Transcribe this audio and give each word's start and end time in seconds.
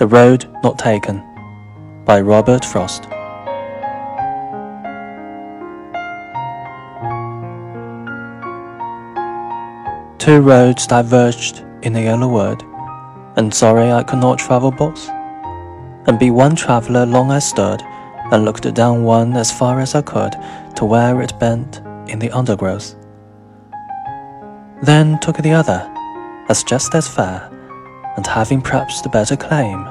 The 0.00 0.06
Road 0.06 0.46
Not 0.62 0.78
Taken 0.78 1.22
by 2.06 2.22
Robert 2.22 2.64
Frost. 2.64 3.02
Two 10.18 10.40
roads 10.40 10.86
diverged 10.86 11.66
in 11.82 11.94
a 11.96 12.00
yellow 12.00 12.28
wood, 12.28 12.62
and 13.36 13.52
sorry 13.52 13.92
I 13.92 14.02
could 14.02 14.20
not 14.20 14.38
travel 14.38 14.70
both. 14.70 15.06
And 16.06 16.18
be 16.18 16.30
one 16.30 16.56
traveller 16.56 17.04
long 17.04 17.30
I 17.30 17.38
stood, 17.40 17.82
and 18.32 18.46
looked 18.46 18.72
down 18.72 19.04
one 19.04 19.36
as 19.36 19.52
far 19.52 19.80
as 19.80 19.94
I 19.94 20.00
could 20.00 20.34
to 20.76 20.86
where 20.86 21.20
it 21.20 21.38
bent 21.38 21.82
in 22.08 22.18
the 22.18 22.30
undergrowth. 22.30 22.96
Then 24.82 25.18
took 25.20 25.36
the 25.36 25.52
other, 25.52 25.86
as 26.48 26.64
just 26.64 26.94
as 26.94 27.06
fair, 27.06 27.50
and 28.20 28.26
having 28.26 28.60
perhaps 28.60 29.00
the 29.00 29.08
better 29.08 29.36
claim, 29.36 29.88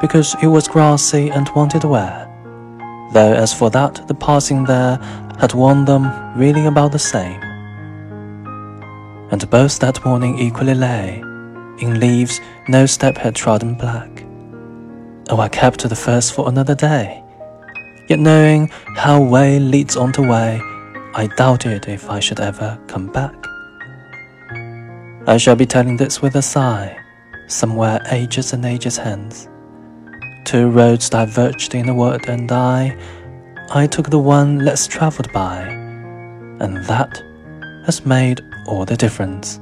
because 0.00 0.34
it 0.42 0.48
was 0.48 0.66
grassy 0.66 1.30
and 1.30 1.48
wanted 1.54 1.84
wear, 1.84 2.26
though 3.12 3.32
as 3.32 3.54
for 3.54 3.70
that 3.70 4.08
the 4.08 4.14
passing 4.14 4.64
there 4.64 4.96
had 5.38 5.54
worn 5.54 5.84
them 5.84 6.04
really 6.36 6.66
about 6.66 6.90
the 6.90 6.98
same 6.98 7.40
and 9.30 9.48
both 9.50 9.78
that 9.80 10.04
morning 10.04 10.38
equally 10.38 10.74
lay 10.74 11.18
in 11.78 12.00
leaves 12.00 12.40
no 12.68 12.86
step 12.86 13.16
had 13.16 13.34
trodden 13.34 13.74
black. 13.74 14.24
Oh, 15.28 15.40
I 15.40 15.48
kept 15.48 15.80
to 15.80 15.88
the 15.88 15.96
first 15.96 16.34
for 16.34 16.48
another 16.48 16.74
day, 16.74 17.22
yet 18.08 18.18
knowing 18.18 18.68
how 18.96 19.20
way 19.20 19.58
leads 19.58 19.96
on 19.96 20.12
to 20.12 20.22
way, 20.22 20.60
I 21.14 21.28
doubted 21.36 21.88
if 21.88 22.08
I 22.08 22.20
should 22.20 22.40
ever 22.40 22.78
come 22.86 23.08
back. 23.08 23.34
I 25.28 25.36
shall 25.38 25.56
be 25.56 25.66
telling 25.66 25.96
this 25.96 26.22
with 26.22 26.36
a 26.36 26.42
sigh, 26.42 26.96
somewhere 27.46 28.00
ages 28.10 28.52
and 28.52 28.64
ages 28.64 28.96
hence. 28.96 29.48
Two 30.44 30.68
roads 30.70 31.10
diverged 31.10 31.74
in 31.74 31.86
the 31.86 31.94
wood, 31.94 32.28
and 32.28 32.50
I, 32.52 32.96
I 33.70 33.86
took 33.86 34.10
the 34.10 34.18
one 34.18 34.60
less 34.60 34.86
travelled 34.86 35.32
by, 35.32 35.62
and 36.60 36.84
that 36.84 37.22
has 37.84 38.06
made 38.06 38.40
all 38.66 38.84
the 38.84 38.96
difference. 38.96 39.60